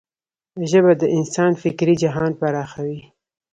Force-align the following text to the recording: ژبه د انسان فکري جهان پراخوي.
ژبه 0.69 0.93
د 1.01 1.03
انسان 1.17 1.51
فکري 1.63 1.93
جهان 2.03 2.31
پراخوي. 2.39 2.99